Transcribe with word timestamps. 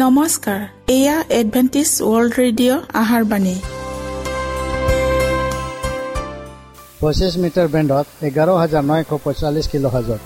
নমস্কাৰ 0.00 0.60
এয়া 0.96 1.16
Adventist 1.40 1.90
world 2.10 2.32
radio 2.40 2.80
আহাৰ 3.02 3.22
বাণী। 3.30 3.56
পঁচিছ 7.00 7.32
মিটাৰ 7.42 7.68
বেণ্ডত 7.74 8.06
এঘাৰ 8.28 8.48
হাজাৰ 8.62 8.82
নশ 8.90 9.10
পঁয়তাল্লিছ 9.24 9.66
কিলো 9.72 9.88
হাজত। 9.94 10.20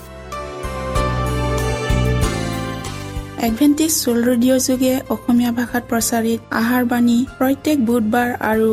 এডভেণ্টিছ 3.47 3.93
ৱৰ্ল্ড 4.03 4.25
ৰেডিঅ' 4.29 4.63
যোগে 4.67 4.93
অসমীয়া 5.15 5.51
ভাষাত 5.59 5.83
প্ৰচাৰিত 5.91 6.39
আহাৰ 6.61 6.83
বাণী 6.91 7.17
প্ৰত্যেক 7.37 7.77
বুধবাৰ 7.89 8.29
আৰু 8.51 8.69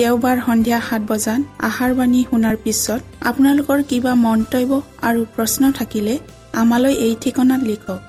দেওবাৰ 0.00 0.36
সন্ধিয়া 0.46 0.78
সাত 0.88 1.02
বজাত 1.10 1.40
আহাৰ 1.68 1.90
বাণী 1.98 2.20
শুনাৰ 2.30 2.56
পিছত 2.64 3.00
আপোনালোকৰ 3.30 3.78
কিবা 3.90 4.12
মন্তব্য 4.26 4.70
আৰু 5.08 5.20
প্ৰশ্ন 5.34 5.62
থাকিলে 5.78 6.14
আমালৈ 6.62 6.94
এই 7.06 7.14
ঠিকনাত 7.22 7.62
লিখক। 7.70 8.00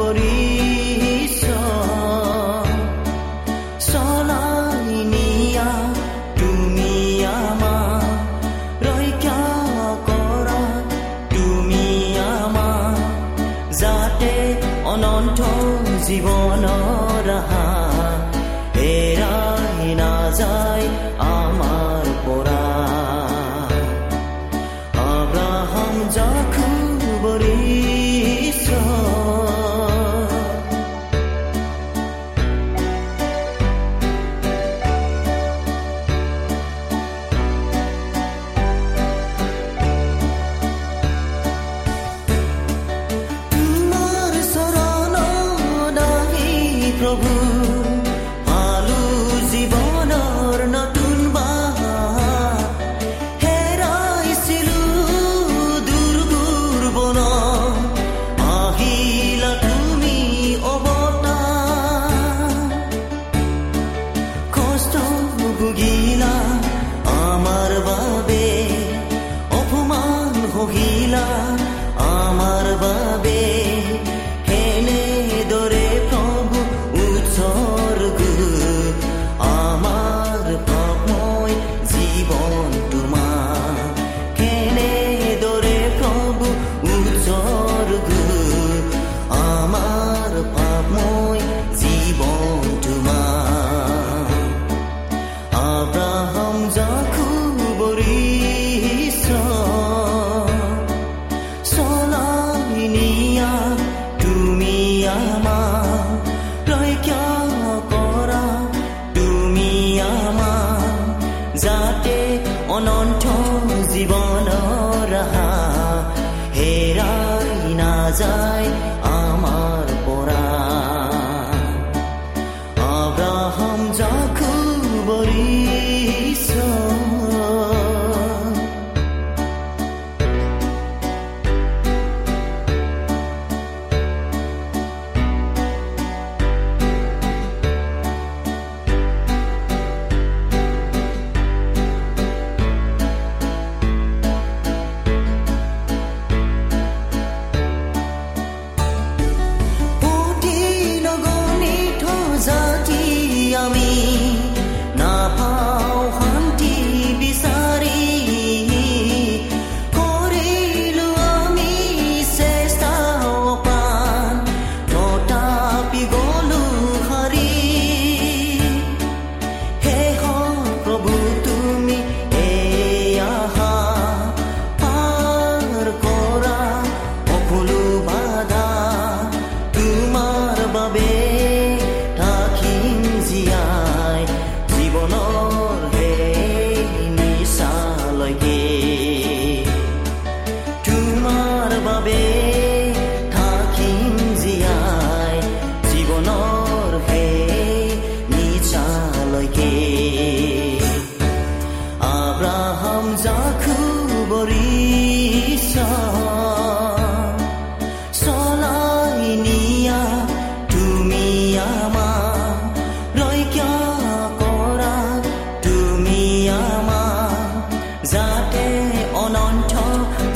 somebody 0.00 0.49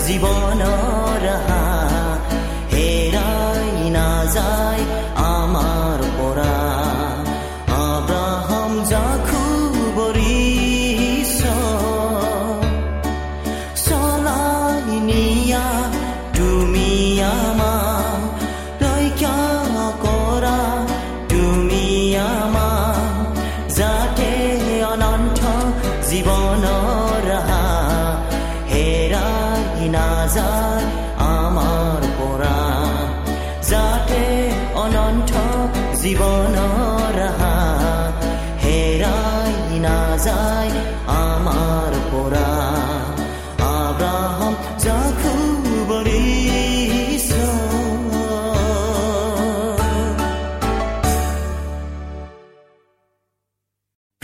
জীৱনৰ 0.06 0.83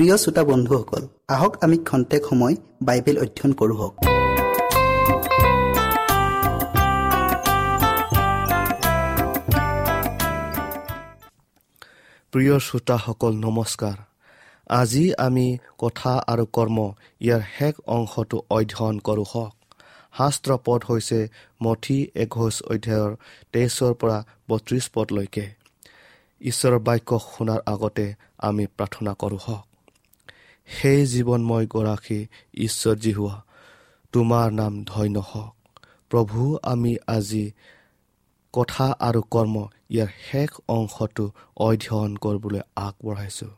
প্ৰিয় 0.01 0.17
শ্ৰোতা 0.17 0.43
বন্ধুসকল 0.45 1.03
আহক 1.29 1.53
আমি 1.65 1.77
খন্তেক 1.89 2.23
সময় 2.31 2.55
বাইবেল 2.83 3.17
অধ্যয়ন 3.19 3.53
কৰোঁ 3.53 3.77
হওক। 3.81 3.95
প্ৰিয় 12.33 12.57
শ্ৰোতাসকল 12.67 13.33
নমস্কাৰ। 13.47 13.97
আজি 14.81 15.05
আমি 15.27 15.47
কথা 15.79 16.13
আৰু 16.33 16.45
কৰ্ম 16.57 16.79
ইয়াৰ 17.21 17.43
শেষ 17.59 17.75
অংশটো 17.97 18.39
অধ্যয়ন 18.57 18.97
কৰোঁ 18.99 19.27
হওক। 19.33 19.53
শাস্ত্ৰ 20.19 20.51
পদ 20.65 20.81
হৈছে 20.91 21.21
মঠি 21.63 21.99
একৈছ 22.15 22.57
অধ্যায়ৰ 22.73 23.11
তেইছৰ 23.53 23.93
পৰা 24.01 24.19
বত্ৰিছ 24.51 24.85
পদলৈকে। 24.95 25.45
ঈশ্বৰৰ 26.41 26.79
বাক্য 26.87 27.11
শুনাৰ 27.31 27.61
আগতে 27.73 28.07
আমি 28.49 28.65
প্ৰাৰ্থনা 28.77 29.15
কৰোঁ 29.25 29.43
হওক। 29.49 29.70
সেই 30.77 31.01
জীৱনময় 31.07 31.67
গৰাকী 31.67 32.21
ঈশ্বৰজী 32.55 33.13
হোৱা 33.13 33.37
তোমাৰ 34.13 34.47
নাম 34.53 34.75
ধন্য 34.85 35.17
হওক। 35.31 35.55
প্ৰভু 36.11 36.59
আমি 36.63 36.93
আজি 37.07 37.45
কথা 38.55 38.87
আৰু 39.09 39.21
কৰ্ম 39.31 39.57
ইয়াৰ 39.91 40.11
শেষ 40.31 40.51
অংশটো 40.69 41.25
অধ্যয়ন 41.57 42.13
কৰিবলৈ 42.17 42.61
আগবঢ়াইছোঁ। 42.77 43.53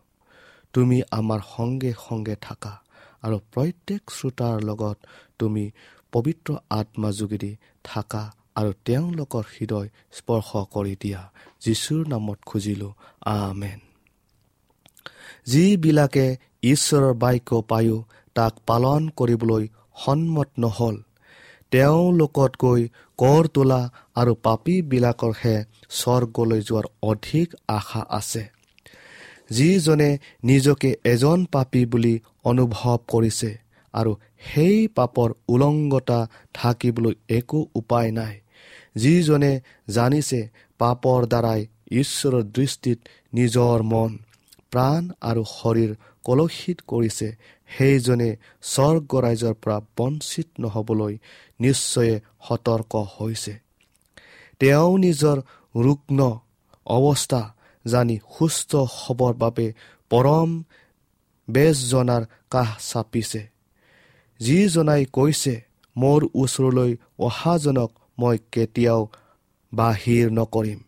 তুমি 0.73 0.99
আমাৰ 1.11 1.41
সংগে 1.57 1.93
সংগে 2.09 2.37
থাকা 2.41 2.75
আৰু 3.23 3.37
প্ৰত্যেক 3.53 4.03
শ্ৰোতাৰ 4.11 4.57
লগত 4.63 4.97
তুমি 5.39 5.65
পবিত্ৰ 6.13 6.49
আত্মা 6.71 7.09
যোগেদি 7.13 7.53
থাকা 7.85 8.23
আৰু 8.57 8.71
তেওঁলোকৰ 8.85 9.45
হৃদয় 9.55 9.89
স্পৰ্শ 10.13 10.51
কৰি 10.75 10.95
দিয়া। 11.01 11.23
যীশুৰ 11.61 12.03
নামত 12.09 12.39
খুজিলোঁ 12.47 12.93
আমেন। 13.21 13.81
যিবিলাকে 15.47 16.27
ঈশ্বৰৰ 16.63 17.15
বাক্য 17.15 17.51
পায়ো 17.71 17.99
তাক 18.35 18.55
পালন 18.67 19.03
কৰিবলৈ 19.17 19.65
সন্মত 20.05 20.51
নহ'ল। 20.59 20.97
তেওঁলোকতকৈ 21.73 22.83
কৰ 23.19 23.45
তোলা 23.55 23.83
আৰু 24.15 24.33
পাপীবিলাকৰহে 24.43 25.57
স্বৰ্গলৈ 25.91 26.61
যোৱাৰ 26.69 26.87
অধিক 27.03 27.49
আশা 27.69 28.03
আছে। 28.11 28.43
যিজনে 29.51 30.11
নিজকে 30.45 30.91
এজন 31.05 31.39
পাপী 31.53 31.83
বুলি 31.87 32.15
অনুভৱ 32.45 32.99
কৰিছে 33.09 33.51
আৰু 33.95 34.13
সেই 34.47 34.79
পাপৰ 34.89 35.29
উলংগতা 35.49 36.21
থাকিবলৈ 36.55 37.15
একো 37.29 37.59
উপায় 37.75 38.11
নাই। 38.13 38.35
যিজনে 38.97 39.53
জানিছে 39.89 40.41
পাপৰ 40.81 41.21
দ্বাৰাই 41.27 41.61
ঈশ্বৰৰ 41.91 42.43
দৃষ্টিত 42.57 42.99
নিজৰ 43.35 43.79
মন 43.83 44.11
প্ৰাণ 44.73 45.03
আৰু 45.21 45.43
শৰীৰ 45.45 45.93
কলসিত 46.25 46.79
কৰিছে 46.87 47.29
সেইজনে 47.79 48.31
স্বৰ্গ 48.63 49.11
ৰাইজৰ 49.21 49.55
পৰা 49.63 49.79
বঞ্চিত 49.99 50.49
নহবলৈ 50.59 51.15
নিশ্চয়ে 51.61 52.15
সতৰ্ক 52.49 52.93
হৈছে। 52.97 53.55
তেওঁ 54.61 54.99
নিজৰ 54.99 55.37
ৰুগ্ন 55.77 56.21
অৱস্থা 56.87 57.43
জানি 57.87 58.17
সুস্থ 58.39 58.77
হ'বৰ 58.77 59.33
বাবে 59.35 59.67
পৰম 60.11 60.51
বেজজনাৰ 61.49 62.23
কাষ 62.51 62.71
চাপিছে। 62.93 63.43
যিজনাই 64.41 65.05
কৈছে 65.13 65.55
মোৰ 65.97 66.21
ওচৰলৈ 66.35 66.97
অহাজনক 67.19 67.91
মই 68.19 68.39
কেতিয়াও 68.53 69.03
বাহিৰ 69.73 70.27
নকৰিম। 70.31 70.81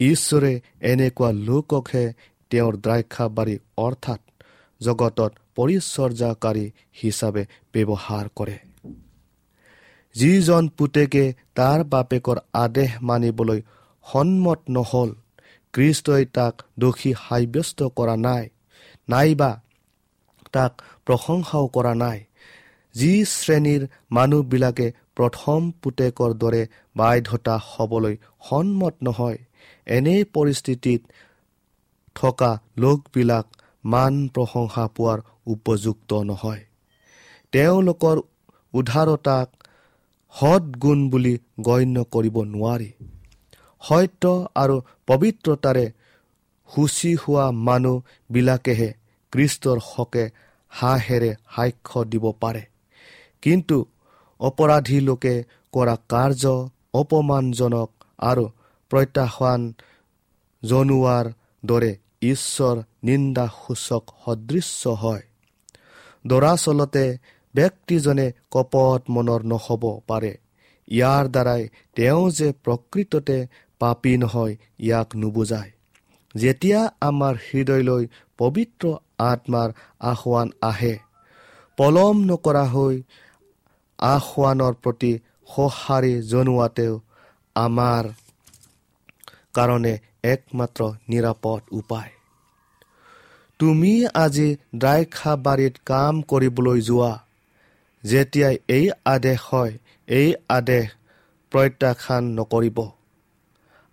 ঈশ্বৰে 0.00 0.52
এনেকুৱা 0.80 1.30
লোককহে 1.32 2.04
তেওঁৰ 2.50 2.74
দ্ৰাক্ষাবাৰী 2.76 3.56
অৰ্থাৎ 3.76 4.20
জগতত 4.80 5.32
পৰিচৰ্যাকাৰী 5.56 6.64
হিচাপে 7.00 7.42
ব্যৱহাৰ 7.74 8.26
কৰে। 8.36 8.56
যিজন 10.14 10.62
পুতেকে 10.68 11.24
তাৰ 11.54 11.80
বাপেকৰ 11.84 12.38
আদেশ 12.54 12.90
মানিবলৈ 13.02 13.60
সন্মত 14.04 14.60
নহল 14.68 15.10
কৃষ্টই 15.74 16.24
তাক 16.36 16.54
দোষী 16.78 17.12
সাব্যস্ত 17.24 17.78
কৰা 17.98 18.16
নাই 18.16 18.44
নাইবা 19.08 19.50
তাক 20.52 20.72
প্ৰশংসাও 21.06 21.66
কৰা 21.66 21.94
নাই। 21.94 22.18
যি 22.94 23.12
শ্ৰেণীৰ 23.30 23.82
মানুহবিলাকে 24.10 24.86
প্ৰথম 25.16 25.60
পুতেকৰ 25.82 26.30
দৰে 26.34 26.62
বাধ্যতা 26.96 27.54
হ'বলৈ 27.70 28.14
সন্মত 28.48 28.94
নহয় 29.02 29.38
এনে 29.86 30.16
পৰিস্থিতিত 30.34 31.00
থকা 32.16 32.50
লোকবিলাক 32.76 33.46
মান 33.84 34.14
প্ৰশংসা 34.28 34.84
পোৱাৰ 34.96 35.18
উপযুক্ত 35.46 36.10
নহয়। 36.12 36.62
তেওঁলোকৰ 37.52 38.16
উদাৰতাক 38.74 39.48
সৎগুণ 40.34 41.10
বুলি 41.10 41.38
গণ্য 41.60 42.04
কৰিব 42.04 42.36
নোৱাৰি। 42.44 42.90
সত্য 43.82 44.24
আৰু 44.56 44.76
পবিত্ৰতাৰে 45.06 45.86
সূচী 46.68 47.14
হোৱা 47.14 47.46
মানুহবিলাকেহে 47.50 48.90
কৃষ্টৰ 49.32 49.78
হকে 49.86 50.24
হাঁহেৰে 50.68 51.30
সাক্ষ্য 51.56 52.04
দিব 52.04 52.24
পাৰে। 52.40 52.62
কিন্তু 53.42 53.76
অপৰাধী 54.40 54.98
লোকে 55.00 55.34
কৰা 55.72 55.96
কাৰ্য 56.08 56.44
অপমানজনক 56.94 57.90
আৰু 58.18 58.44
প্ৰত্যাহ্বান 58.90 59.60
জনোৱাৰ 60.62 61.26
দৰে 61.64 61.92
ঈশ্বৰ 62.32 62.76
নিন্দাসূচক 63.06 64.04
সদৃশ্য 64.24 64.82
হয়। 65.02 65.24
দৰাচলতে 66.24 67.04
ব্যক্তিজনে 67.54 68.26
কপট 68.50 69.00
মনৰ 69.14 69.40
নহ'ব 69.52 69.84
পাৰে। 70.08 70.32
ইয়াৰ 70.88 71.24
দ্বাৰাই 71.34 71.62
তেওঁ 71.96 72.24
যে 72.30 72.48
প্ৰকৃততে 72.64 73.38
পাপী 73.80 74.12
নহয় 74.16 74.54
ইয়াক 74.78 75.08
নুবুজায়। 75.16 75.70
যেতিয়া 76.34 76.80
আমাৰ 77.00 77.34
হৃদয়লৈ 77.46 78.04
পবিত্ৰ 78.38 78.84
আত্মাৰ 79.24 79.70
আহ্বান 80.12 80.48
আহে 80.70 80.94
পলম 81.78 82.16
নকৰা 82.30 82.64
হৈ 82.74 82.96
আহ্বানৰ 83.98 84.74
প্ৰতি 84.82 85.12
সঁহাৰি 85.54 86.14
জনোৱাতেও 86.30 86.94
আমাৰ 87.56 88.04
কাৰণে 89.56 89.94
একমাত্ৰ 90.24 90.82
নিৰাপদ 91.08 91.62
উপায়। 91.80 92.13
তুমি 93.60 93.92
আজি 94.14 94.48
দ্ৰাক্ষাবাৰীত 94.76 95.74
কাম 95.84 96.14
কৰিবলৈ 96.22 96.80
যোৱা। 96.80 97.12
যেতিয়াই 98.04 98.56
এই 98.68 98.86
আদেশ 99.04 99.38
হয় 99.50 99.72
এই 100.08 100.28
আদেশ 100.48 100.86
প্ৰত্যাখ্যান 101.52 102.24
নকৰিব। 102.38 102.78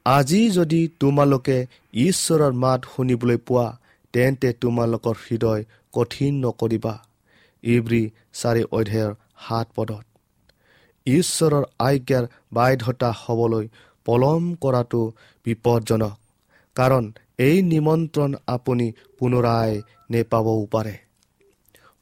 আজি 0.06 0.42
যদি 0.50 0.82
তোমালোকে 1.00 1.58
ঈশ্বৰৰ 2.06 2.54
মাত 2.64 2.82
শুনিবলৈ 2.96 3.38
পোৱা 3.48 3.68
তেন্তে 4.14 4.50
তোমালোকৰ 4.62 5.16
হৃদয় 5.26 5.62
কঠিন 5.94 6.34
নকৰিবা। 6.46 6.94
ইব্ৰী 7.64 8.04
চাৰি 8.34 8.64
অধ্যায়ৰ 8.72 9.14
সাত 9.46 9.68
পদত। 9.76 10.06
ঈশ্বৰৰ 11.06 11.64
আজ্ঞাৰ 11.80 12.26
বাধ্যতা 12.54 13.10
হ'বলৈ 13.22 13.66
পলম 14.06 14.44
কৰাটো 14.62 15.02
বিপদজনক। 15.46 16.16
কাৰণ 16.76 17.04
এই 17.42 17.58
নিমন্ত্ৰণ 17.72 18.32
আপুনি 18.48 18.88
পুনৰাই 19.18 19.72
নেপাবও 20.12 20.64
পাৰে। 20.74 20.96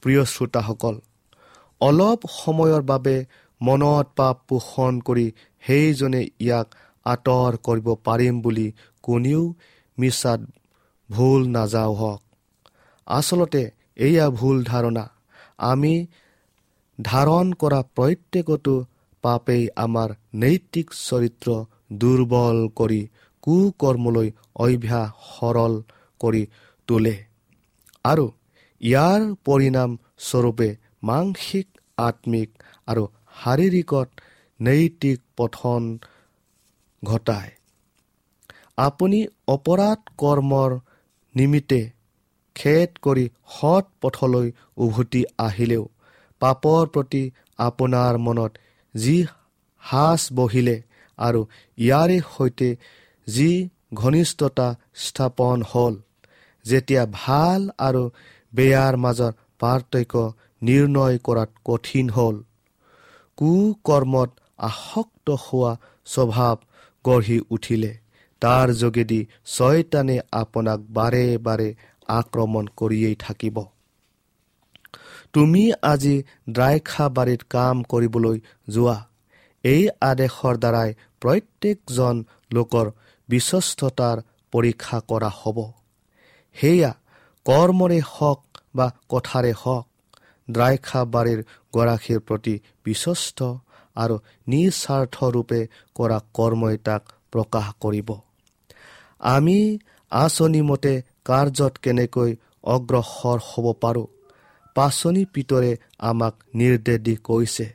প্ৰিয় 0.04 0.24
শ্ৰোতাসকল 0.34 0.96
অলপ 1.82 2.20
সময়ৰ 2.34 2.82
বাবে 2.92 3.16
মনত 3.62 4.08
পাপ 4.16 4.36
পোষণ 4.48 4.94
কৰি 5.08 5.28
সেইজনে 5.64 6.22
ইয়াক 6.46 6.68
আঁতৰ 7.06 7.52
কৰিব 7.66 7.88
পাৰিম 8.08 8.36
বুলি 8.42 8.68
কোনেও 9.04 9.44
মিছাত 9.98 10.42
ভুল 11.10 11.42
নাযাওঁ 11.50 11.94
হওক। 11.96 12.22
আচলতে 13.08 13.64
এয়া 13.98 14.26
ভুল 14.30 14.58
ধাৰণা। 14.64 15.06
আমি 15.70 15.94
ধাৰণ 17.00 17.48
কৰা 17.62 17.80
প্ৰত্যেকটো 17.96 18.74
পাপেই 19.24 19.64
আমাৰ 19.76 20.10
নৈতিক 20.36 20.88
চৰিত্ৰ 21.00 21.48
দুৰ্বল 21.94 22.58
কৰি 22.76 23.02
কুকৰ্মলৈ 23.50 24.28
অভ্যাস 24.64 25.10
সৰল 25.28 25.74
কৰি 26.22 26.44
তোলে। 26.88 27.16
আৰু 28.06 28.26
ইয়াৰ 28.82 29.22
পৰিণাম 29.46 29.92
স্বৰূপে 30.26 30.70
মানসিক 31.10 31.68
আত্মিক 31.98 32.50
আৰু 32.88 33.04
শাৰীৰিকত 33.40 34.08
নৈতিক 34.60 35.20
পঠন 35.38 35.82
ঘটায়। 37.04 37.52
আপুনি 38.78 39.20
অপৰাধ 39.48 40.00
কৰ্মৰ 40.18 40.72
নিমিত্তে 41.36 41.82
খেদ 42.56 42.90
কৰি 43.02 43.26
সৎ 43.56 43.86
পথলৈ 44.02 44.48
উভতি 44.78 45.22
আহিলেও 45.40 45.84
পাপৰ 46.42 46.84
প্ৰতি 46.94 47.24
আপোনাৰ 47.60 48.14
মনত 48.28 48.52
যি 48.96 49.18
সাজ 49.84 50.22
বহিলে 50.36 50.78
আৰু 51.20 51.42
ইয়াৰে 51.78 52.18
সৈতে 52.36 52.70
যি 53.30 53.52
ঘনিষ্ঠতা 53.94 54.68
স্থাপন 54.96 55.58
হ'ল 55.72 55.96
যেতিয়া 56.66 57.04
ভাল 57.14 57.62
আৰু 57.88 58.04
বেয়াৰ 58.54 58.94
মাজত 59.04 59.34
পাৰ্থক্য 59.62 60.16
নিৰ্ণয় 60.62 61.18
কৰাত 61.24 61.50
কঠিন 61.66 62.08
হ'ল। 62.10 62.36
কুকৰ্মত 63.38 64.30
আসক্ত 64.60 65.28
হোৱা 65.44 65.72
স্বভাৱ 66.08 66.56
গঢ়ি 67.06 67.38
উঠিলে। 67.50 67.92
তাৰ 68.42 68.68
যোগেদি 68.74 69.20
ছয়তানে 69.48 70.18
আপোনাক 70.34 70.80
বাৰে 70.90 71.26
বাৰে 71.38 71.70
আক্ৰমণ 72.10 72.66
কৰিয়েই 72.78 73.16
থাকিব। 73.20 73.58
তুমি 75.34 75.64
আজি 75.84 76.16
দ্ৰাক্ষা 76.50 77.06
বাৰীত 77.18 77.42
কাম 77.50 77.76
কৰিবলৈ 77.92 78.38
যোৱা। 78.70 78.98
এই 79.64 79.84
আদেশৰ 80.02 80.56
দ্বাৰাই 80.58 80.90
প্ৰত্যেকজন 81.22 82.16
লোকৰ 82.54 82.86
বিশ্বস্ততাৰ 83.30 84.18
পৰীক্ষা 84.54 84.98
কৰা 85.10 85.30
হ'ব। 85.40 85.58
সেয়া 86.56 86.92
কৰ্মৰে 87.46 88.00
হওক 88.14 88.40
বা 88.76 88.88
কথাৰে 89.10 89.54
হওক 89.62 89.86
দ্ৰাক্ষা 90.48 91.02
বাৰীৰ 91.14 91.40
গৰাকীৰ 91.74 92.20
প্ৰতি 92.28 92.56
বিশ্বস্ত 92.86 93.40
আৰু 93.96 94.16
নিস্বাৰ্থৰূপে 94.48 95.60
কৰা 95.96 96.18
কৰ্মই 96.34 96.78
তাক 96.88 97.04
প্ৰকাশ 97.32 97.68
কৰিব। 97.80 98.10
আমি 99.30 99.58
আঁচনিমতে 100.12 100.94
কাৰ্যত 101.26 101.74
কেনেকৈ 101.84 102.32
অগ্ৰসৰ 102.74 103.40
হ'ব 103.50 103.66
পাৰোঁ 103.84 104.08
পাচনি 104.76 105.24
পিতৰে 105.34 105.72
আমাক 106.10 106.34
নিৰ্দেশ 106.54 107.00
দি 107.00 107.16
কৈছে 107.28 107.66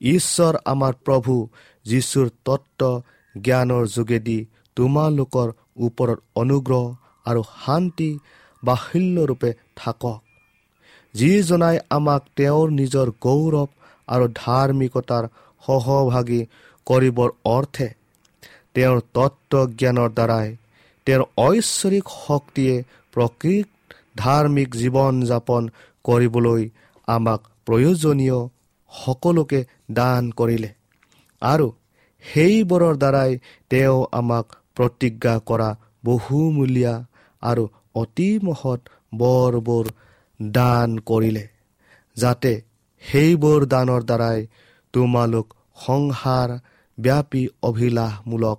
ঈশ্বৰ 0.00 0.54
আমাৰ 0.64 0.92
প্ৰভু 1.06 1.34
যীশুৰ 1.86 2.28
তত্ত্ব 2.44 2.82
জ্ঞানৰ 3.34 3.84
যোগেদি 3.86 4.38
তোমালোকৰ 4.76 5.48
ওপৰত 5.86 6.18
অনুগ্ৰহ 6.42 6.84
আৰু 7.26 7.42
শান্তি 7.56 8.10
বাহুল্যৰূপে 8.62 9.50
থাকক। 9.76 10.20
যিজনাই 11.14 11.76
আমাক 11.96 12.22
তেওঁৰ 12.36 12.66
নিজৰ 12.80 13.08
গৌৰৱ 13.24 13.68
আৰু 14.08 14.26
ধাৰ্মিকতাৰ 14.42 15.24
সহভাগী 15.62 16.42
কৰিবৰ 16.86 17.30
অৰ্থে 17.56 17.88
তেওঁৰ 18.74 18.98
তত্ত্ব 19.16 19.52
জ্ঞানৰ 19.80 20.10
দ্বাৰাই 20.18 20.48
তেওঁৰ 21.06 21.22
ঐশ্বৰিক 21.46 22.06
শক্তিয়ে 22.16 22.76
প্ৰকৃত 23.14 23.68
ধাৰ্মিক 24.16 24.68
জীৱন 24.80 25.14
যাপন 25.30 25.62
কৰিবলৈ 26.04 26.62
আমাক 27.08 27.40
প্ৰয়োজনীয় 27.66 28.38
সকলোকে 28.92 29.60
দান 29.98 30.22
কৰিলে। 30.38 30.70
আৰু 31.42 31.66
সেইবোৰৰ 32.24 32.94
দ্বাৰাই 33.02 33.30
তেওঁ 33.70 33.98
আমাক 34.20 34.46
প্ৰতিজ্ঞা 34.76 35.34
কৰা 35.48 35.70
বহুমূলীয়া 36.04 36.94
আৰু 37.42 37.64
অতি 37.94 38.30
মহৎ 38.42 38.80
বৰবোৰ 39.14 39.86
দান 40.40 40.90
কৰিলে 41.06 41.44
যাতে 42.16 42.52
সেইবোৰ 43.02 43.60
দানৰ 43.66 44.02
দ্বাৰাই 44.02 44.38
তোমালোক 44.94 45.46
সংসাৰ 45.86 46.48
ব্যাপী 46.98 47.42
অভিলাষমূলক 47.62 48.58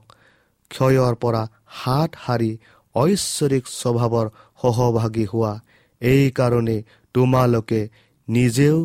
ক্ষয়ৰ 0.71 1.13
পৰা 1.15 1.43
হাত 1.79 2.09
সাৰি 2.25 2.51
ঐশ্বৰিক 2.95 3.63
স্বভাৱৰ 3.73 4.27
সহভাগী 4.61 5.25
হোৱা। 5.25 5.53
এইকাৰণে 6.01 6.77
তোমালোকে 7.15 7.81
নিজেও 8.27 8.77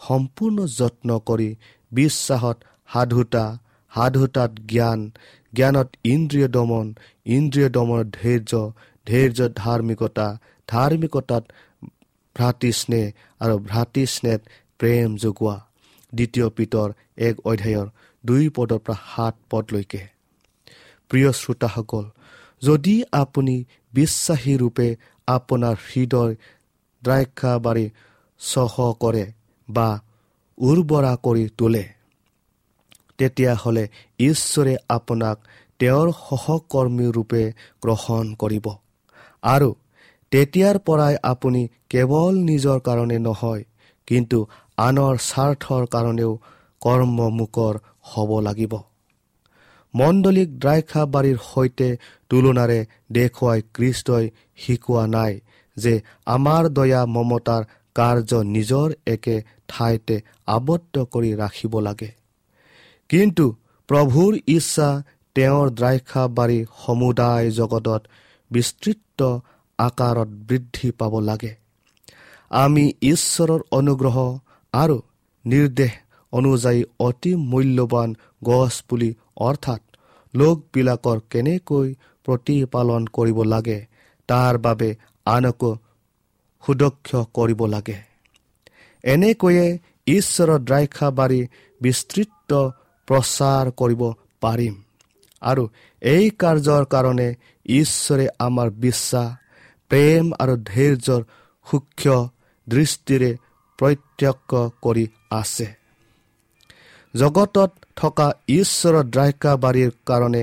সম্পূৰ্ণ 0.00 0.58
যত্ন 0.78 1.08
কৰি 1.26 1.48
বিশ্বাসত 1.92 2.56
সাধুতা 2.88 3.44
সাধুতাত 3.92 4.50
জ্ঞান 4.70 5.00
জ্ঞানত 5.56 5.88
ইন্দ্ৰিয় 6.12 6.48
দমন 6.56 6.86
ইন্দ্ৰিয় 7.26 7.68
দমনত 7.76 8.08
ধৈৰ্য 8.18 8.52
ধৈৰ্য 9.06 9.40
ধাৰ্মিকতা 9.62 10.26
ধাৰ্মিকতাত 10.68 11.44
ভ্ৰাতৃ 12.36 12.70
স্নেহ 12.80 13.04
আৰু 13.40 13.54
ভ্ৰাতৃ 13.68 14.02
স্নেহ 14.14 14.38
প্ৰেম 14.80 15.08
যোগোৱা 15.22 15.56
দ্বিতীয় 16.12 16.48
পিতৰ 16.56 16.88
এক 17.28 17.34
অধ্যায়ৰ 17.50 17.86
দুই 18.24 18.44
পদৰ 18.56 18.80
পৰা 18.86 18.96
সাত 19.06 19.34
পদলৈকে। 19.50 20.02
প্ৰিয় 21.10 21.30
শ্ৰোতাসকল 21.40 22.04
যদি 22.62 22.94
আপুনি 23.12 23.56
বিশ্বাসী 23.94 24.54
ৰূপে 24.62 24.88
আপোনাৰ 25.28 25.74
হৃদয় 25.86 26.32
দ্ৰাক্ষাবাৰী 27.02 27.86
চহ 28.40 28.74
কৰে 29.02 29.24
বা 29.68 29.88
উৰ্বৰা 30.58 31.12
কৰি 31.22 31.44
তোলে 31.58 31.84
তেতিয়াহ'লে 33.18 33.84
ঈশ্বৰে 34.20 34.74
আপোনাক 34.88 35.36
তেওঁৰ 35.80 36.08
সহকৰ্মী 36.20 37.06
ৰূপে 37.06 37.42
গ্ৰহণ 37.82 38.34
কৰিব। 38.34 38.66
আৰু 39.42 39.70
তেতিয়াৰ 40.32 40.76
পৰাই 40.78 41.14
আপুনি 41.22 41.62
কেৱল 41.90 42.34
নিজৰ 42.50 42.78
কাৰণে 42.80 43.18
নহয় 43.18 43.62
কিন্তু 44.08 44.38
আনৰ 44.78 45.14
স্বাৰ্থৰ 45.20 45.82
কাৰণেও 45.86 46.32
কৰ্মমুখৰ 46.80 47.74
হ'ব 48.10 48.30
লাগিব। 48.40 48.72
মণ্ডলিক 49.94 50.48
দ্ৰাক্ষাবাৰীৰ 50.58 51.38
সৈতে 51.52 51.88
তুলনাৰে 52.30 52.78
দেখুৱাই 53.12 53.60
কৃষ্টই 53.74 54.24
শিকোৱা 54.56 55.04
নাই 55.06 55.32
যে 55.76 55.94
আমাৰ 56.26 56.62
দয়া 56.68 57.00
মমতাৰ 57.06 57.62
কাৰ্য 57.96 58.30
নিজৰ 58.46 58.88
একে 59.06 59.36
ঠাইতে 59.68 60.16
আবদ্ধ 60.46 60.94
কৰি 61.12 61.30
ৰাখিব 61.34 61.74
লাগে। 61.80 62.10
কিন্তু 63.10 63.44
প্ৰভুৰ 63.88 64.32
ইচ্ছা 64.48 64.88
তেওঁৰ 65.36 65.66
দ্ৰাক্ষাবাৰী 65.70 66.58
সমুদায় 66.84 67.50
জগতত 67.50 68.02
বিস্তৃত 68.50 69.20
আকাৰত 69.78 70.28
বৃদ্ধি 70.48 70.88
পাব 70.98 71.14
লাগে। 71.20 71.52
আমি 72.50 72.84
ঈশ্বৰৰ 73.02 73.60
অনুগ্ৰহ 73.70 74.16
আৰু 74.74 74.96
নিৰ্দেশ 75.44 75.92
অনুযায়ী 76.32 76.80
অতি 76.98 77.32
মূল্যৱান 77.50 78.10
গছ 78.44 78.74
পুলি 78.88 79.10
অৰ্থাৎ 79.40 79.82
লোকবিলাকৰ 80.34 81.18
কেনেকৈ 81.30 81.88
প্ৰতিপালন 82.24 83.02
কৰিব 83.16 83.38
লাগে 83.52 83.78
তাৰ 84.28 84.54
বাবে 84.58 84.88
আনকো 85.26 85.70
সুদক্ষ 86.64 87.08
কৰিব 87.36 87.60
লাগে। 87.66 87.96
এনেকৈয়ে 89.04 89.66
ঈশ্বৰৰ 90.06 90.58
দ্ৰাক্ষাবাৰী 90.68 91.40
বিস্তৃত 91.80 92.50
প্ৰচাৰ 93.06 93.70
কৰিব 93.70 94.02
পাৰিম। 94.40 94.74
আৰু 95.42 95.64
এই 96.02 96.30
কাৰ্যৰ 96.30 96.84
কাৰণে 96.84 97.28
ঈশ্বৰে 97.66 98.26
আমাৰ 98.38 98.68
বিশ্বাস 98.70 99.28
প্ৰেম 99.90 100.24
আৰু 100.38 100.54
ধৈৰ্যৰ 100.56 101.22
সূক্ষ্ম 101.66 102.16
দৃষ্টিৰে 102.68 103.30
প্ৰত্যক্ষ 103.78 104.50
কৰি 104.82 105.06
আছে। 105.30 105.66
জগতত 107.14 107.70
থকা 107.96 108.28
ঈশ্বৰৰ 108.48 109.04
দ্ৰাক্ষাবাৰীৰ 109.04 109.90
কাৰণে 110.06 110.42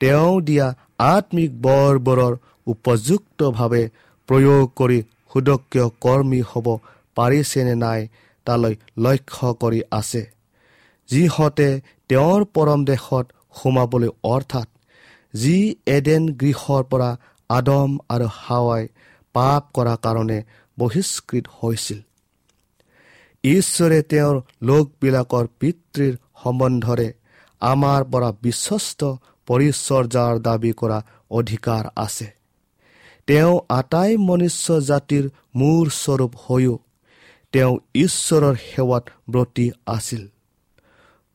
তেওঁ 0.00 0.40
দিয়া 0.40 0.66
আত্মিক 0.98 1.50
বৰবোৰৰ 1.62 2.34
উপযুক্তভাৱে 2.66 3.84
প্ৰয়োগ 4.28 4.64
কৰি 4.76 4.98
সুদক্ষ 5.32 5.74
কৰ্মী 6.00 6.40
হ'ব 6.40 6.66
পাৰিছেনে 7.14 7.74
নাই 7.74 8.00
তালৈ 8.46 8.74
লক্ষ্য 8.98 9.48
কৰি 9.54 9.80
আছে। 9.90 10.22
যিহঁতে 11.08 11.68
তেওঁৰ 12.08 12.44
পৰম 12.44 12.84
দেশত 12.84 13.26
সোমাবলৈ 13.62 14.08
অৰ্থাৎ 14.24 14.68
যি 15.34 15.76
এডেন 15.86 16.28
গৃহৰ 16.28 16.82
পৰা 16.84 17.10
আদম 17.50 17.98
আৰু 18.08 18.26
হাৱাই 18.32 18.88
পাপ 19.34 19.62
কৰাৰ 19.74 19.96
কাৰণে 19.96 20.38
বহিষ্কৃত 20.78 21.46
হৈছিল। 21.62 22.00
ঈশ্বৰে 23.44 24.02
তেওঁৰ 24.02 24.36
লোকবিলাকৰ 24.62 25.44
পিতৃৰ 25.60 26.14
সম্বন্ধৰে 26.42 27.08
আমাৰ 27.60 28.00
পৰা 28.04 28.30
বিশ্বস্ত 28.42 29.00
পৰিচৰ্যাৰ 29.46 30.34
দাবী 30.38 30.72
কৰা 30.72 30.98
অধিকাৰ 31.30 31.84
আছে। 31.96 32.28
তেওঁ 33.26 33.54
আটাই 33.68 34.16
মনুষ্য 34.16 34.80
জাতিৰ 34.80 35.24
মূৰ 35.54 35.84
স্বৰূপ 35.90 36.32
হৈও 36.44 36.78
তেওঁ 37.52 37.74
ঈশ্বৰৰ 37.94 38.54
সেৱাত 38.54 39.04
ব্ৰতী 39.30 39.66
আছিল। 39.86 40.22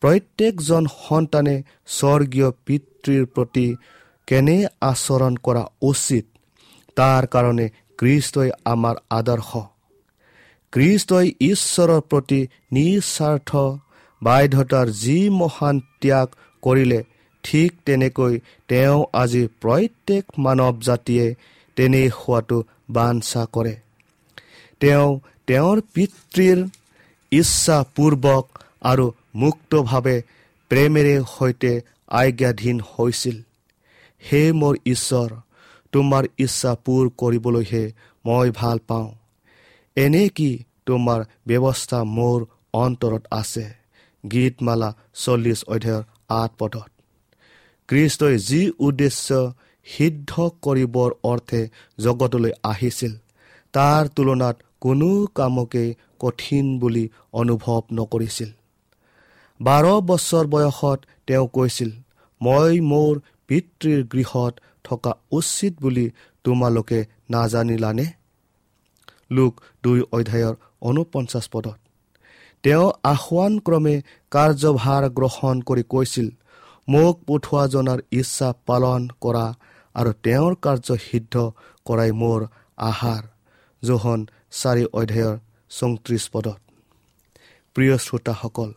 প্ৰত্যেকজন 0.02 0.84
সন্তানে 1.00 1.56
স্বৰ্গীয় 1.88 2.50
পিতৃৰ 2.66 3.24
প্ৰতি 3.26 3.68
কেনে 4.28 4.58
আচৰণ 4.82 5.34
কৰা 5.44 5.64
উচিত? 5.82 6.26
তাৰ 6.98 7.24
কাৰণে 7.28 7.66
কৃষ্টই 7.98 8.50
আমাৰ 8.66 8.96
আদৰ্শ। 9.10 9.52
কৃষ্টই 10.74 11.28
ঈশ্বৰৰ 11.42 12.02
প্ৰতি 12.02 12.40
নিস্বাৰ্থ 12.72 13.52
বাধ্যতাৰ 14.22 14.88
যি 14.90 15.18
মহান 15.30 15.76
ত্যাগ 16.02 16.28
কৰিলে 16.64 17.00
ঠিক 17.44 17.72
তেনেকৈ 17.86 18.34
তেওঁ 18.68 19.00
আজি 19.14 19.44
প্ৰত্যেক 19.62 20.24
মানৱ 20.38 20.76
জাতিয়ে 20.80 21.26
তেনে 21.78 22.04
হোৱাটো 22.10 22.58
বাঞ্ছা 22.90 23.44
কৰে। 23.54 23.76
তেওঁ 24.82 25.10
তেওঁৰ 25.48 25.78
পিতৃৰ 25.94 26.60
ইচ্ছাপূৰ্বক 27.32 28.46
আৰু 28.82 29.06
মুক্তভাৱে 29.36 30.22
প্ৰেমেৰে 30.70 31.22
সৈতে 31.38 31.82
আজ্ঞাধীন 32.08 32.80
হৈছিল। 32.80 33.42
হে 34.32 34.52
মোৰ 34.52 34.78
ঈশ্বৰ 34.86 35.30
তোমাৰ 35.92 36.24
ইচ্ছা 36.38 36.76
পূৰ 36.86 37.10
কৰিবলৈহে 37.18 37.92
মই 38.26 38.52
ভাল 38.56 38.80
পাওঁ। 38.88 39.12
এনে 39.96 40.30
কি 40.30 40.64
তোমাৰ 40.86 41.24
ব্যৱস্থা 41.48 42.04
মোৰ 42.04 42.46
অন্তৰত 42.74 43.24
আছে? 43.32 43.66
গীতমালা 44.32 44.96
চল্লিছ 45.14 45.64
অধ্যায়ৰ 45.64 46.04
আঠ 46.30 46.52
পদত। 46.60 46.92
কৃষ্টই 47.88 48.38
যি 48.38 48.72
উদ্দেশ্য 48.80 49.54
সিদ্ধ 49.86 50.50
কৰিবৰ 50.62 51.12
অৰ্থে 51.24 51.70
জগতলৈ 52.00 52.52
আহিছিল 52.64 53.14
তাৰ 53.74 54.08
তুলনাত 54.08 54.56
কোনো 54.80 55.28
কামকেই 55.36 55.94
কঠিন 56.20 56.80
বুলি 56.80 57.10
অনুভৱ 57.34 57.82
নকৰিছিল। 57.94 58.50
বাৰ 59.62 59.86
বছৰ 60.02 60.46
বয়সত 60.48 61.00
তেওঁ 61.28 61.48
কৈছিল 61.54 61.92
মই 62.42 62.74
মোৰ 62.82 63.14
পিতৃৰ 63.48 64.00
গৃহত 64.04 64.54
থকা 64.84 65.12
উচিত 65.32 65.74
বুলি 65.82 66.06
তোমালোকে 66.44 67.00
নাজানিলানে? 67.30 68.06
লোক 69.32 69.54
দুই 69.84 70.00
অধ্যায়ৰ 70.12 70.56
ঊনপঞ্চাছ 70.82 71.46
পদত। 71.48 71.78
তেওঁ 72.64 72.86
আহ্বানক্ৰমে 73.04 73.96
কাৰ্যভাৰ 74.32 75.04
গ্ৰহণ 75.10 75.56
কৰি 75.62 75.84
কৈছিল 75.90 76.28
মোক 76.88 77.16
পঠোৱাজনাৰ 77.28 78.00
ইচ্ছা 78.12 78.50
পালন 78.66 79.02
কৰা 79.22 79.46
আৰু 79.96 80.12
তেওঁৰ 80.24 80.54
কাৰ্য 80.62 80.88
সিদ্ধ 80.98 81.34
কৰাই 81.86 82.12
মোৰ 82.22 82.40
আহাৰ। 82.78 83.24
জোহন 83.84 84.20
চাৰি 84.52 84.84
অধ্যায়ৰ 84.94 85.36
চৌত্ৰিছ 85.70 86.24
পদত। 86.32 86.60
প্ৰিয় 87.76 87.96
শ্ৰোতাসকল 87.98 88.70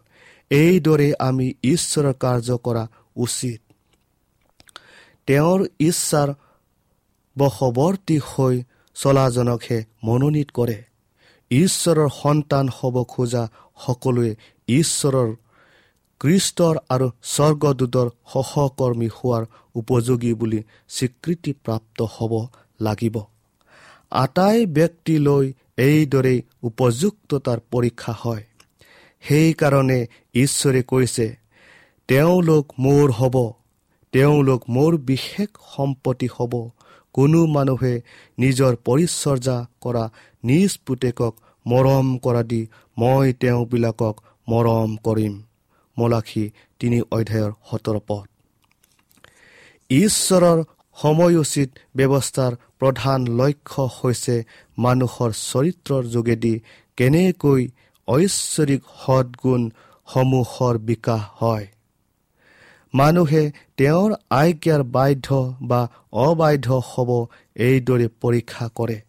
এইদৰে 0.53 1.09
আমি 1.19 1.47
ঈশ্বৰৰ 1.65 2.13
কাৰ্য 2.13 2.49
কৰা 2.57 2.85
উচিত। 3.17 3.61
তেওঁৰ 5.27 5.61
ইচ্ছাৰ 5.79 6.29
বশৱৰ্তী 7.37 8.17
হৈ 8.29 8.63
চলাজনকহে 8.97 9.79
মনোনীত 10.05 10.49
কৰে। 10.51 10.79
ঈশ্বৰৰ 11.51 12.09
সন্তান 12.23 12.67
হ'ব 12.69 12.97
খোজা 13.05 13.45
সকলোৱে 13.87 14.33
ঈশ্বৰৰ 14.69 15.31
কৃষ্টৰ 16.21 16.77
আৰু 16.89 17.07
স্বৰ্গদূতৰ 17.23 18.09
সহকৰ্মী 18.33 19.09
হোৱাৰ 19.17 19.45
উপযোগী 19.75 20.33
বুলি 20.35 20.61
স্বীকৃতিপ্ৰাপ্ত 20.89 21.99
হ'ব 22.15 22.33
লাগিব। 22.81 23.17
আটাই 24.11 24.67
ব্যক্তিলৈ 24.67 25.47
এইদৰেই 25.79 26.39
উপযুক্ততাৰ 26.63 27.59
পৰীক্ষা 27.71 28.13
হয়। 28.19 28.43
সেইকাৰণে 29.23 30.01
ঈশ্বৰে 30.35 30.83
কৈছে 30.83 31.27
তেওঁলোক 32.09 32.65
মোৰ 32.79 33.07
হ'ব 33.11 33.37
তেওঁলোক 34.13 34.63
মোৰ 34.69 34.93
বিশেষ 35.11 35.51
সম্পত্তি 35.77 36.29
হ'ব। 36.37 36.53
কোনো 37.15 37.41
মানুহে 37.47 37.95
নিজৰ 38.39 38.73
পৰিচৰ্যা 38.87 39.57
কৰা 39.81 40.05
নিজ 40.45 40.71
পুতেকক 40.87 41.35
মৰম 41.67 42.07
কৰা 42.19 42.43
দি 42.43 42.63
মই 42.99 43.27
তেওঁবিলাকক 43.41 44.17
মৰম 44.49 44.91
কৰিম। 45.05 45.35
মলাখী 45.97 46.45
তিনি 46.81 46.99
অধ্যায়ৰ 47.17 47.53
সোতৰ 47.69 47.99
পথ 48.09 48.27
ঈশ্বৰৰ 49.91 50.59
সময়োচিত 50.97 51.71
ব্যৱস্থাৰ 51.97 52.53
প্ৰধান 52.79 53.21
লক্ষ্য 53.41 53.83
হৈছে 53.99 54.37
মানুহৰ 54.79 55.31
চৰিত্ৰৰ 55.43 56.03
যোগেদি 56.15 56.55
কেনেকৈ 56.99 57.63
ঐশ্বৰিক 58.09 58.83
সদগুণসমূহৰ 59.07 60.79
বিকাশ 60.79 61.21
হয়। 61.43 61.67
মানুহে 62.95 63.53
তেওঁৰ 63.77 64.13
আজ্ঞাৰ 64.31 64.83
বাধ্য 64.83 65.55
বা 65.63 65.89
অবাধ্য 66.13 66.83
হ'ব 66.89 67.27
এইদৰে 67.57 68.09
পৰীক্ষা 68.21 68.69
কৰে। 68.75 69.01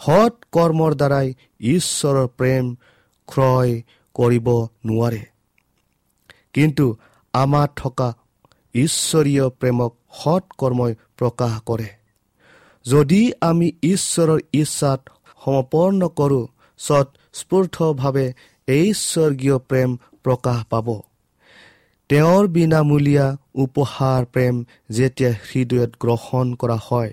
সৎ 0.00 0.34
কৰ্মৰ 0.52 0.94
দ্বাৰাই 0.94 1.34
ঈশ্বৰৰ 1.60 2.26
প্ৰেম 2.26 2.74
ক্ৰয় 3.28 3.82
কৰিব 4.14 4.48
নোৱাৰে। 4.86 5.22
কিন্তু 6.52 6.96
আমাৰ 7.32 7.68
থকা 7.76 8.14
ঈশ্বৰীয় 8.74 9.48
প্ৰেমক 9.48 9.94
সৎ 10.12 10.44
কৰ্মই 10.58 10.94
প্ৰকাশ 11.16 11.60
কৰে। 11.66 11.88
যদি 12.84 13.32
আমি 13.40 13.72
ঈশ্বৰৰ 13.82 14.38
ইচ্ছাত 14.52 15.00
সমৰ্পণ 15.44 16.08
কৰোঁ 16.08 16.46
স্বতঃস্ফূৰ্তভাৱে 17.38 18.26
স্বৰ্গীয় 19.00 19.56
প্ৰেম 19.70 19.90
প্ৰকাশ 20.24 20.58
পাব। 20.70 20.88
তেওঁৰ 22.10 22.44
বিনামূলীয়া 22.56 23.26
উপহাৰ 23.64 24.20
প্ৰেম 24.34 24.54
যেতিয়া 24.96 25.32
হৃদয়ত 25.48 25.90
গ্ৰহণ 26.02 26.46
কৰা 26.60 26.78
হয় 26.86 27.12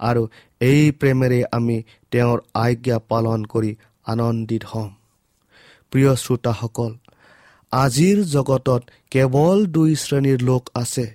আৰু 0.00 0.22
এই 0.60 0.82
প্ৰেমেৰে 1.00 1.40
আমি 1.58 1.76
তেওঁৰ 2.12 2.38
আজ্ঞা 2.64 2.98
পালন 3.10 3.40
কৰি 3.52 3.72
আনন্দিত 4.06 4.64
হ'ম। 4.64 4.90
প্ৰিয় 5.92 6.12
শ্ৰোতাসকল 6.22 6.92
আজিৰ 7.72 8.18
জগতত 8.34 8.82
কেৱল 9.12 9.58
দুই 9.76 9.90
শ্ৰেণীৰ 10.04 10.40
লোক 10.50 10.62
আছে 10.74 11.06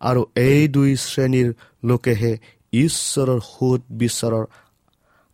আৰু 0.00 0.20
এই 0.48 0.60
দুই 0.68 0.90
শ্ৰেণীৰ 1.08 1.48
লোকেহে 1.82 2.32
ঈশ্বৰৰ 2.72 3.40
সুদ 3.42 3.80
বিচাৰৰ 4.00 4.44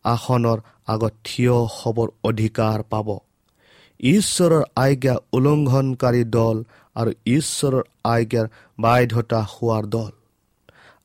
আসনৰ 0.05 0.57
আগত 0.93 1.13
থিয় 1.25 1.55
হ'বৰ 1.75 2.07
অধিকাৰ 2.23 2.79
পাব। 2.91 3.07
ঈশ্বৰৰ 3.99 4.63
আজ্ঞা 4.75 5.15
উলংঘনকাৰী 5.33 6.23
দল 6.35 6.57
আৰু 6.95 7.11
ঈশ্বৰৰ 7.27 7.83
আজ্ঞাৰ 8.13 8.47
বাধ্যতা 8.79 9.41
হোৱাৰ 9.53 9.83
দল। 9.95 10.11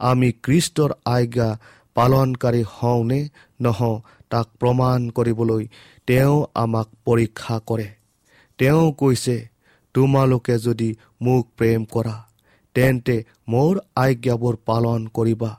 আমি 0.00 0.28
কৃষ্টৰ 0.44 0.90
আজ্ঞা 1.16 1.48
পালনকাৰী 1.96 2.62
হওঁনে 2.74 3.20
নহওঁ 3.60 3.96
তাক 4.30 4.46
প্ৰমাণ 4.60 5.00
কৰিবলৈ 5.16 5.62
তেওঁ 6.06 6.36
আমাক 6.54 6.88
পৰীক্ষা 7.04 7.56
কৰে। 7.68 7.88
তেওঁ 8.58 8.84
কৈছে 8.92 9.36
তোমালোকে 9.94 10.54
যদি 10.58 10.88
মোক 11.20 11.44
প্ৰেম 11.58 11.80
কৰা 11.94 12.16
তেন্তে 12.76 13.16
মোৰ 13.48 13.74
আজ্ঞাবোৰ 13.96 14.54
পালন 14.68 15.00
কৰিবা। 15.16 15.50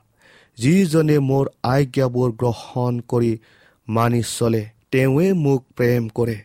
যিজনে 0.58 1.16
মোৰ 1.28 1.46
আজ্ঞাবোৰ 1.68 2.28
গ্ৰহণ 2.40 2.92
কৰি 3.10 3.32
মানি 3.88 4.22
চলে 4.28 4.62
তেওঁৱে 4.92 5.26
মোক 5.32 5.62
প্ৰেম 5.76 6.08
কৰে। 6.08 6.36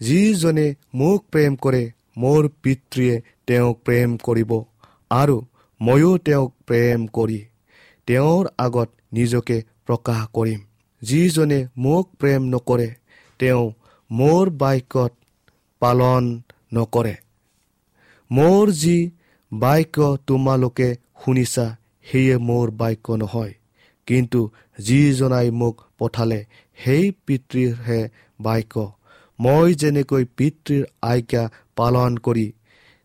যিজনে 0.00 0.66
মোক 0.94 1.24
প্ৰেম 1.32 1.56
কৰে 1.56 1.82
মোৰ 2.16 2.48
পিতৃয়ে 2.62 3.22
তেওঁক 3.46 3.76
প্ৰেম 3.84 4.16
কৰিব 4.16 4.50
আৰু 5.10 5.36
ময়ো 5.80 6.12
তেওঁক 6.18 6.50
প্ৰেম 6.66 7.06
কৰি 7.06 7.40
তেওঁৰ 8.06 8.44
আগত 8.58 8.88
নিজকে 9.12 9.56
প্ৰকাশ 9.86 10.20
কৰিম। 10.32 10.60
যিজনে 11.02 11.60
মোক 11.76 12.04
প্ৰেম 12.18 12.42
নকৰে 12.54 12.88
তেওঁ 13.40 13.64
মোৰ 14.10 14.50
বাক্যত 14.50 15.12
পালন 15.82 16.24
নকৰে। 16.74 17.14
মোৰ 18.30 18.72
যি 18.72 18.98
বাক্য 19.52 20.16
তোমালোকে 20.26 20.88
শুনিছা 21.24 21.66
সেয়ে 22.06 22.36
মোৰ 22.38 22.70
বাক্য 22.70 23.06
নহয়। 23.12 23.52
কিন্তু 24.08 24.40
যিজনাই 24.78 25.48
মোক 25.60 25.76
পঠালে 25.98 26.40
সেই 26.78 27.04
পিতৃৰহে 27.26 28.00
বাক্য 28.40 28.74
মই 29.38 29.68
যেনেকৈ 29.80 30.24
পিতৃৰ 30.38 30.82
আজ্ঞা 31.12 31.42
পালন 31.78 32.12
কৰি 32.26 32.46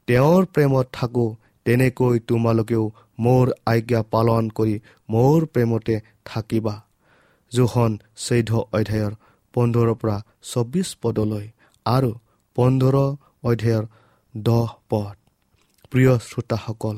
তেওঁৰ 0.08 0.42
প্ৰেমত 0.54 0.88
থাকোঁ 0.94 1.30
তেনেকৈ 1.66 2.16
তোমালোকেও 2.30 2.86
মোৰ 3.20 3.46
আজ্ঞা 3.66 4.02
পালন 4.14 4.44
কৰি 4.58 4.76
মোৰ 5.10 5.40
প্ৰেমতে 5.54 5.96
থাকিবা। 6.26 6.76
জোখন 7.52 7.92
চৈধ্য 8.26 8.52
অধ্যায়ৰ 8.78 9.14
পোন্ধৰৰ 9.54 9.92
পৰা 10.02 10.18
চৌবিছ 10.52 10.90
পদলৈ 11.02 11.46
আৰু 11.86 12.12
পোন্ধৰ 12.56 12.96
অধ্যায়ৰ 13.50 13.86
দহ 14.34 14.70
পদ। 14.90 15.16
প্ৰিয় 15.92 16.14
শ্ৰোতাসকল 16.28 16.98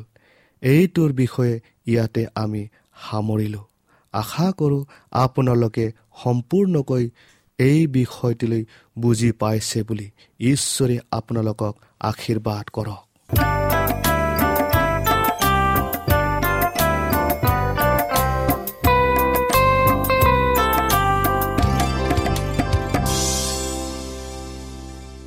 এইটোৰ 0.63 1.09
বিষয়ে 1.13 1.53
ইয়াতে 1.87 2.23
আমি 2.43 2.61
সামৰিলোঁ। 3.03 3.65
আশা 4.21 4.47
কৰোঁ 4.59 4.81
আপোনালোকে 5.23 5.85
সম্পূৰ্ণকৈ 6.23 7.03
এই 7.59 7.79
বিষয়টিলৈ 7.97 8.61
বুজি 8.97 9.29
পাইছে 9.41 9.79
বুলি 9.87 10.07
ঈশ্বৰে 10.51 10.95
আপোনালোকক 11.17 11.73
আশীৰ্বাদ 12.09 12.65
কৰক। 12.75 13.01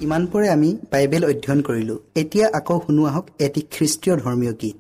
ইমানপৰে 0.05 0.47
আমি 0.49 0.71
বাইবেল 0.93 1.23
অধ্যয়ন 1.31 1.61
কৰিলো। 1.69 1.95
এতিয়া 2.21 2.47
আকৌ 2.59 2.77
শুনো 2.85 3.03
আহক 3.11 3.27
এটি 3.47 3.61
খ্ৰীষ্টীয় 3.75 4.15
ধৰ্মীয় 4.23 4.55
গীত। 4.63 4.77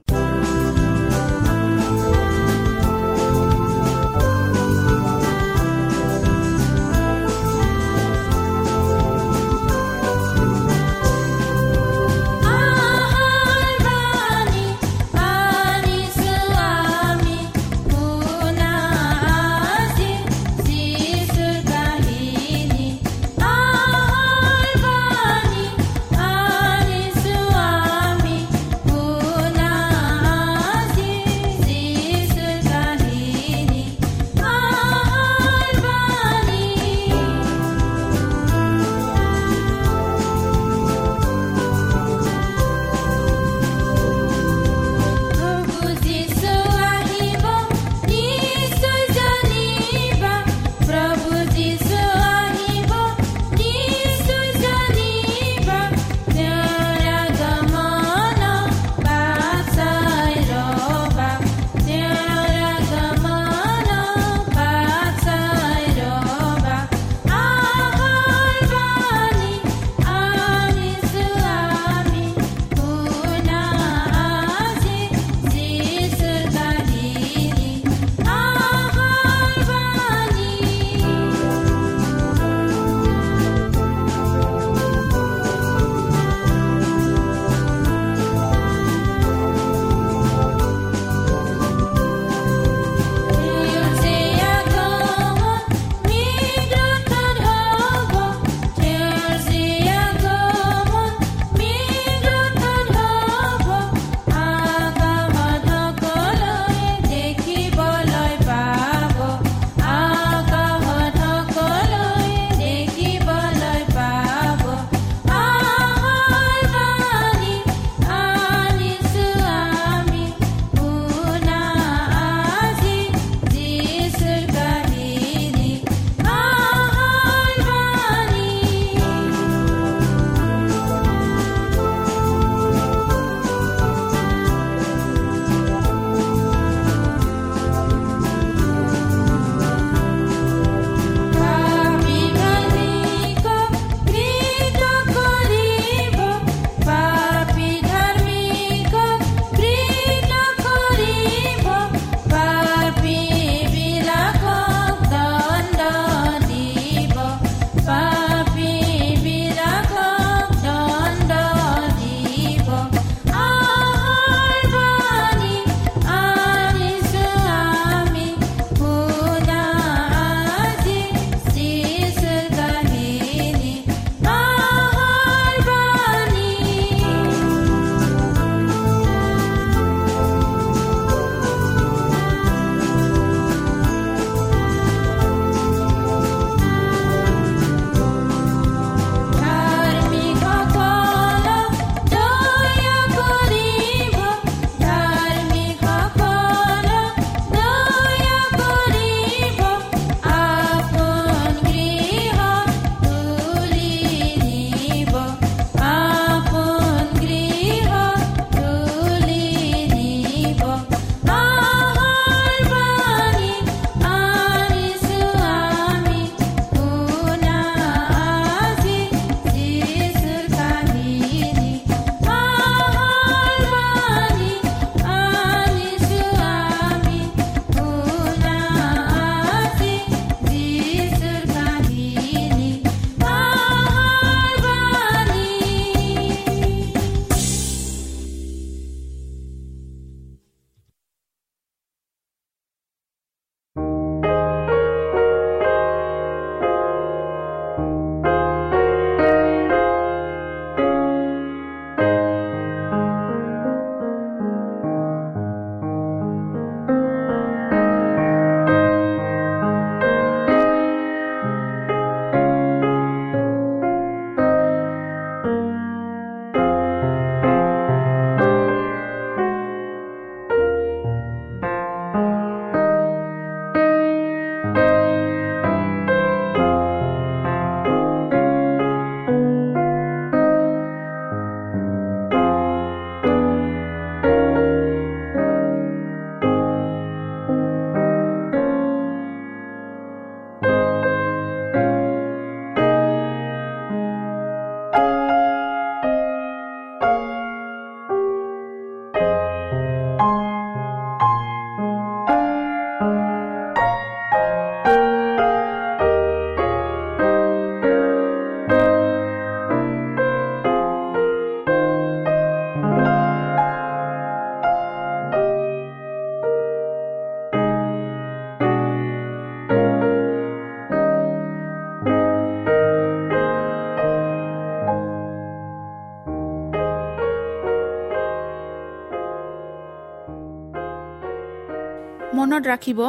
মনত 332.58 332.68
ৰাখিব 332.68 333.00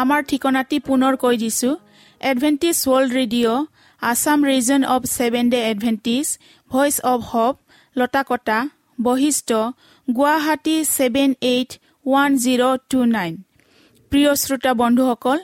আমাৰ 0.00 0.20
ঠিকনাটি 0.30 0.78
পুনৰ 0.88 1.14
কৈ 1.22 1.36
দিছো। 1.42 1.70
Adventist 2.20 2.76
world 2.84 3.10
Radio 3.18 3.66
Assam 4.02 4.38
region 4.50 4.80
of 4.94 5.02
Seven 5.14 5.50
day 5.54 5.60
Adventist 5.70 6.26
voice 6.70 6.94
of 7.12 7.20
Hope 7.30 7.54
Lotakata 7.96 8.58
Basistha 8.98 9.50
Guwahati 10.08 10.76
seven 10.90 11.34
eight 11.50 11.70
one 12.06 12.30
zero 12.44 12.64
two 12.90 12.98
nine 13.16 13.32
প্ৰিয় 14.12 14.30
শ্ৰোতা 14.42 14.72
বন্ধুসকল 14.82 15.38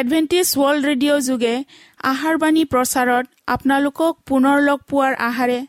এডভেণ্টিজ 0.00 0.46
ৱৰ্ল্ড 0.56 0.82
ৰেডিঅ' 0.90 1.22
যোগে 1.28 1.54
আহাৰবাণী 2.12 2.62
প্ৰচাৰত 2.72 3.24
আপোনালোকক 3.54 4.12
পুনৰ 4.28 4.66
লগ 4.68 4.78
পোৱাৰ 4.90 5.12
আহাৰে 5.28 5.60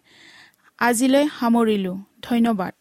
আজিলৈ 0.79 1.23
সামৰিলোঁ। 1.37 1.97
ধন্যবাদ। 2.23 2.76